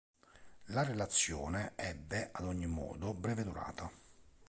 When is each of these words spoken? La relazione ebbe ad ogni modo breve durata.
La 0.73 0.81
relazione 0.83 1.73
ebbe 1.75 2.29
ad 2.31 2.45
ogni 2.45 2.65
modo 2.65 3.13
breve 3.13 3.43
durata. 3.43 3.87